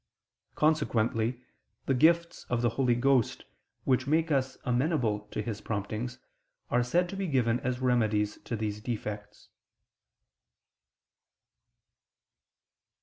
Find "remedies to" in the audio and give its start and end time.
7.81-8.55